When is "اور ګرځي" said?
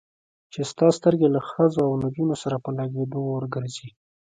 3.33-3.89